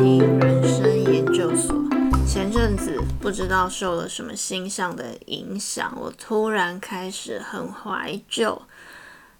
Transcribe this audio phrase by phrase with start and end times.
[0.00, 1.76] 听人生研究所。
[2.26, 8.62] 前阵子不知道受了什么星象的影响，我突然开始很怀旧。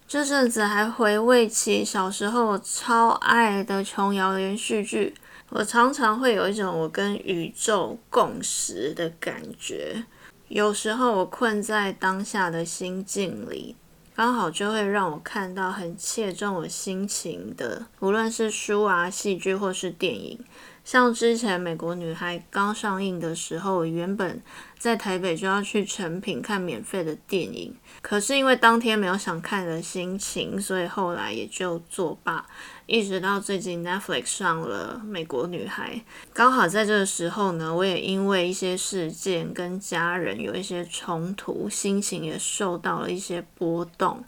[0.07, 5.15] 这阵子还回味起小时候我超爱的琼瑶连续剧，
[5.49, 10.05] 我常常会有一种我跟宇宙共识的感觉。
[10.47, 13.75] 有时候我困在当下的心境里。
[14.13, 20.39] 刚好就会让我看到很切中我心情的，无论是书啊、戏剧或是电影。
[20.83, 24.41] 像之前《美国女孩》刚上映的时候，原本
[24.77, 32.45] 在台北就要去成品看免费的电影，可是因为当天没有想看的心情，所以后来也就作罢。
[32.87, 35.95] 一直到最近 Netflix 上了《美国女孩》，
[36.33, 44.23] 刚好在这个时候呢，我也因为一些事件跟家人有一些冲突，心情也受到了一些波动。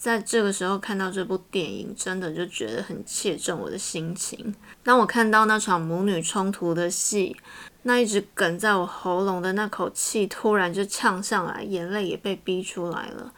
[0.00, 4.54] 在这个时候看到这部电影，真的就觉得很切中我的心情。
[4.82, 7.36] 当我看到那场母女冲突的戏，
[7.82, 13.30] 那一直哽在我喉咙的那口气突然就呛上来，眼泪也被逼出来了。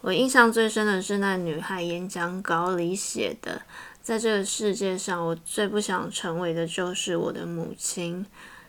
[0.00, 3.60] 我印象最深的是那女孩演讲稿里写的
[4.00, 8.24] ：“在这个世界上，我最不想成为的就是我的母亲，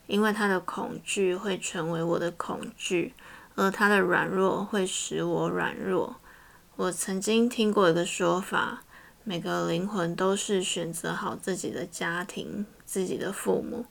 [0.07, 3.13] 因为她的恐惧会成为我的恐惧，
[3.55, 6.17] 而她的软弱会使我软弱。”
[6.77, 8.83] 我曾经听过一个说法：
[9.23, 13.85] 每个灵魂都是选择好自己的家庭、自己的父母。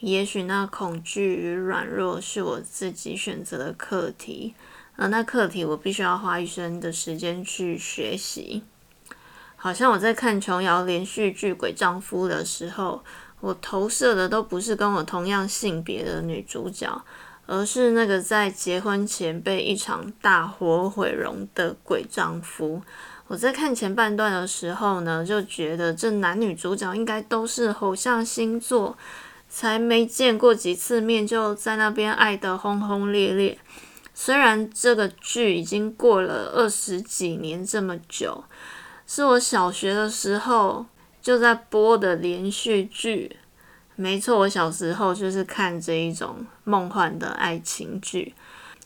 [0.00, 4.56] 也许那恐惧与软弱是我自己选择的课题，
[4.96, 8.64] 而那课题我必须要花一生的时间去学习。
[9.54, 13.04] 好像我在看琼瑶连续剧《鬼丈夫》的时候，
[13.38, 17.04] 我投射的都不是跟我同样性别的女主角。
[17.46, 22.82] 而是那个在结婚前被一场大火毁容的鬼丈夫。
[23.26, 28.96] 我在看前半段的时候呢，就觉得这男女主角应该都是偶像星座，
[29.48, 33.58] 才没见过几次面就在那边爱得轰轰烈烈。
[34.12, 38.44] 虽然这个剧已经过了二十几年这么久，
[39.06, 40.86] 是我小学的时候
[41.20, 43.38] 就在播的连续剧。
[43.96, 48.34] 没错，我小时候就是看这一种梦幻的爱情剧。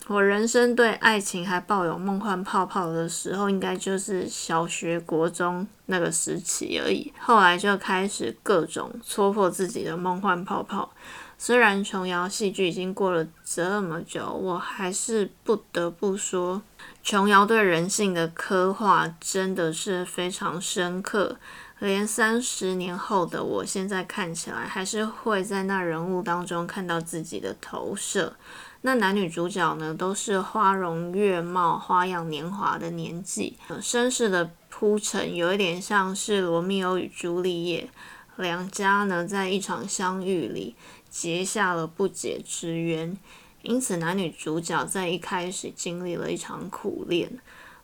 [0.07, 7.13] 我人生对爱情还抱有梦幻泡泡的时候，应该就是小学、国中那个时期而已。
[7.19, 10.91] 后来就开始各种戳破自己的梦幻泡泡。
[11.37, 16.63] 虽然琼瑶戏剧已经过了这么久，我还是不得不说，
[17.03, 21.37] 琼瑶对人性的刻画真的是非常深刻。
[21.81, 28.35] 连三十年后的我现在看起来，还是会在那人物当中看到自己的投射。
[28.83, 37.89] 那男女主角呢，都是花容月貌、花样年华的年纪，身世的铺陈有一点像是罗密欧与朱丽叶，
[38.37, 40.75] 两家呢在一场相遇里
[41.11, 43.17] 结下了不解之缘，
[43.63, 47.31] 因此男女主角在一开始经历了一场苦恋。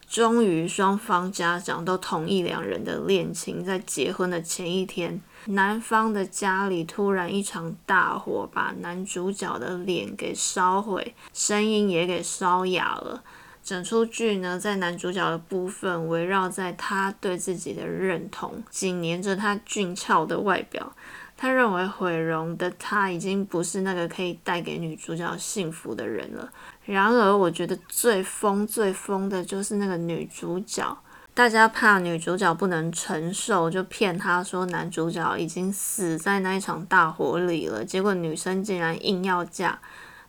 [0.08, 3.64] 终于，双方家长都同意两人的恋情。
[3.64, 13.22] 在结婚的前一天，男方的家里突然一场大火，把男主角的脸给烧毁，声音也给烧哑了。
[13.62, 20.94] 整出剧呢，在男主角的部分围绕在他对自己的认同，紧连着他俊俏的外表。
[21.36, 26.50] 他认为毁容的他已经不是那个可以带给女主角幸福的人了。
[26.84, 30.96] 然而，我觉得最疯、最疯的就是那个女主角。
[31.34, 37.84] 大家怕女主角不能承受，就骗她说男主角已经死在那一场大火里了。
[37.84, 39.80] 结果女生竟然硬要嫁，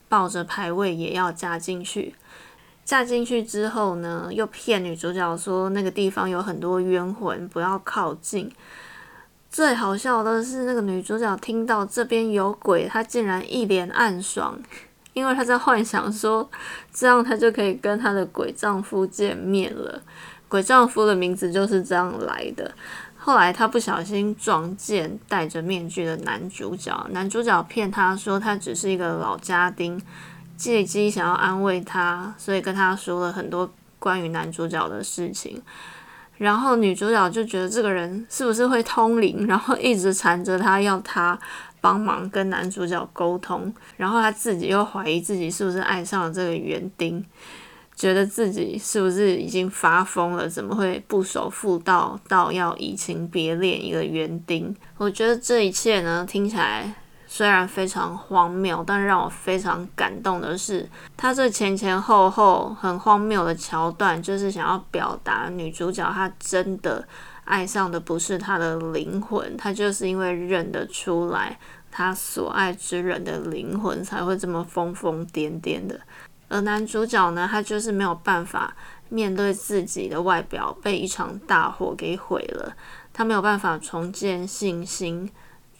[0.09, 2.15] 抱着牌位也要嫁进去。
[2.83, 8.51] 嫁进去之后呢，又骗女主角说那个地方有很多冤魂，不要靠近。
[9.55, 14.59] 最好笑的是，那个女主角听到这边有鬼，她竟然一脸暗爽。
[15.13, 16.49] 因为她在幻想说，
[16.91, 20.01] 这样她就可以跟她的鬼丈夫见面了。
[20.49, 22.69] 鬼丈夫的名字就是这样来的。
[23.15, 30.01] 后来她不小心撞见戴着面具的男主角，男主角骗她说他只是一个老家丁，
[30.57, 35.61] 借机想要安慰她，所以跟她说了很多关于男主角的事情。
[36.37, 41.39] 然后女主角就觉得这个人是不是会通灵， 然后一直缠着她要她。
[41.81, 47.23] 帮忙跟男主角沟通，然后他自己又怀疑自己是不是爱上了这个园丁，
[47.95, 50.49] 觉得自己是不是已经发疯了？
[50.49, 54.75] 怎么会不守妇道到要移情别恋一个园丁？
[54.97, 56.91] 我觉得这一切呢，听起来
[57.37, 67.05] 虽然非常荒谬，但让我非常感动的是，他这前前后后很荒谬的桥段，就是想要表达女主角她真的
[67.43, 71.59] 爱上的不是她的灵魂，她就是因为认得出来
[71.91, 75.99] 她所爱之人的灵魂，才会这么疯疯癫癫的。
[76.47, 78.73] 而男主角呢，他就是没有办法
[79.09, 82.73] 面对自己的外表被一场大火给毁了，
[83.11, 85.29] 他没有办法重建信心。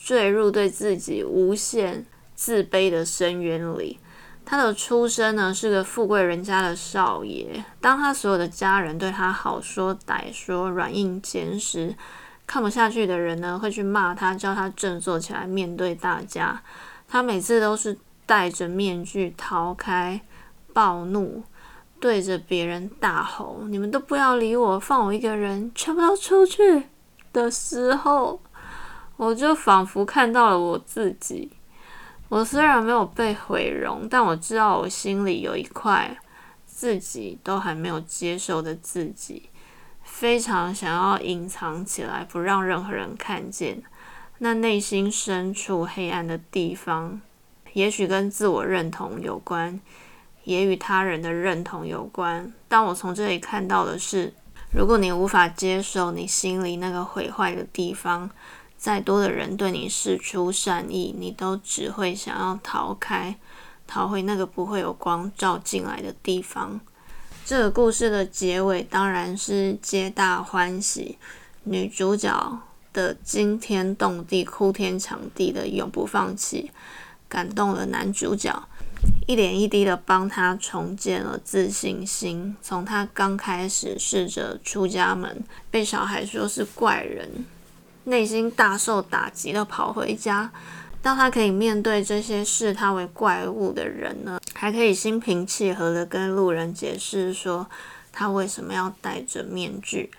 [0.06, 2.06] 坠入对自己无限
[2.36, 4.00] 自卑的深渊里。
[4.46, 7.66] 他的出身呢是个富贵人家的少爷。
[7.82, 11.96] 当他所有的家人对他好说歹说、软硬兼施，
[12.46, 16.62] 看不下去的人呢会去骂他，叫他振作起来面对大家。
[17.08, 17.98] 他每次都是
[18.28, 20.22] 戴着面具逃开
[20.72, 21.42] 暴怒，
[22.00, 26.84] 对着别人大吼：“你们都不要理我，放我一个人，全部都出去！”
[27.34, 28.40] 的时候。
[29.18, 31.52] 我就仿佛看到了我自己。
[32.28, 36.18] 我虽然没有被毁容，但我知道我心里有一块
[36.66, 39.50] 自己都还没有接受的自己，
[40.04, 43.84] 非常想要隐藏起来，不让任何人看见。
[44.40, 47.22] 那内心深处黑暗的地方，
[47.74, 49.80] 也许跟自我认同有关，
[50.44, 52.52] 也与他人的认同有关。
[52.68, 54.34] 但我从这里看到的是，
[54.74, 58.30] 如果你无法接受你心里那个毁坏的地方，
[58.86, 63.36] 再多的人对你示出善意，你都只会想要逃开，
[63.88, 66.80] 逃回那个不会有光照进来的地方。
[67.44, 71.18] 这个故事的结尾当然是皆大欢喜，
[71.64, 72.62] 女主角
[72.94, 76.70] 的惊天动地、哭天抢地的永不放弃，
[77.28, 78.68] 感动了男主角，
[79.26, 82.56] 一点一滴的帮他重建了自信心。
[82.62, 87.46] 从他刚开始试着出家门，被小孩说是怪人。
[88.06, 90.52] 内心大受打击的跑回家，
[91.02, 97.68] 当他可以面对这些视他为怪物的人呢，还可以心平气和的跟路人解释说
[98.12, 100.10] 他为什么要戴着面具。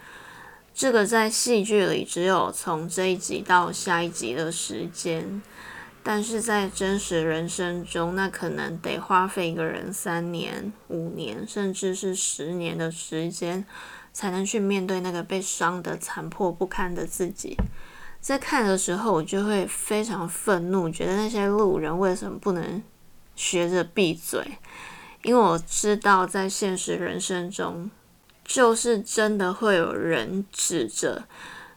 [0.74, 5.40] 这个在戏剧里只有从这一集到下一集的时间，
[6.02, 13.64] 但是在真实人生中，那可能得花费一个人三年、五年，甚至是十年的时间。
[14.16, 17.54] 才能去面对那个被伤得残破不堪的自己。
[18.18, 22.82] 在看的时候，我就会非常愤怒，觉得那些路人为什么不能
[23.34, 24.42] 学着闭嘴？
[25.22, 27.90] 因为我知道，在现实人生中，
[28.42, 31.24] 就是真的会有人指着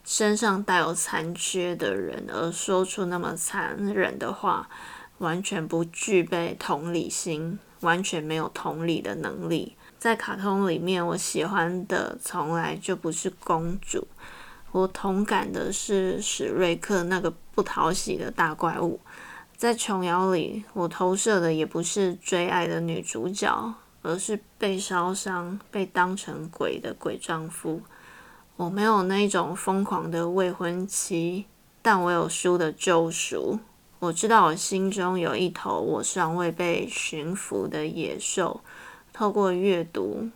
[0.05, 4.69] 身上带有残缺的人，而说出那么残忍的话，
[5.17, 9.75] 完全不具备同理心，完全没有同理的能力。
[9.99, 14.07] 在卡通里面，我喜欢的从来就不是公主，
[14.71, 18.97] 我同感的是史瑞克那个不讨喜的大怪物。
[19.57, 27.81] 在琼瑶里，我投射的也不是追爱的女主角，而是被烧伤、被当成鬼的鬼丈夫。
[28.55, 31.45] 我没有那种疯狂的未婚妻，
[31.81, 33.59] 但我有书的救赎。
[33.99, 38.61] 我知道我心中有一头我尚未被驯服的野兽。
[39.19, 40.29] 透过阅读，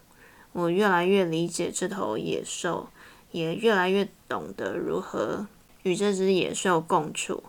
[0.51, 2.89] 我越来越理解这头野兽，
[3.31, 5.47] 也越来越懂得如何
[5.83, 7.41] 与这只野兽共处。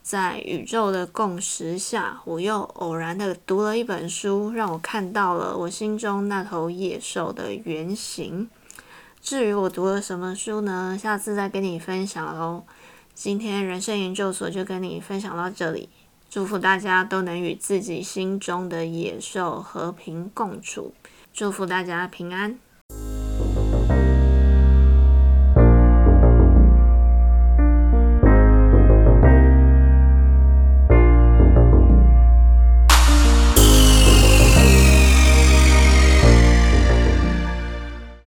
[0.00, 8.48] 在宇宙的共识下，我又偶然的读了一本书，让我看到了我心中那头野兽的原型。
[9.20, 10.98] 至于我读了什么书呢？
[10.98, 12.64] 下次再跟你分享喽。
[13.12, 15.90] 今天人生研究所就跟你分享到这里。
[16.34, 20.92] 祝福大家都能与自己心中的野兽和平共处，
[21.32, 22.58] 祝福大家平安。